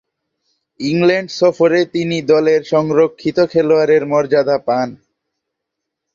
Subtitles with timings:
[0.79, 4.89] England সফরে তিনি দলের সংরক্ষিত খেলোয়াড়ের মর্যাদা পান।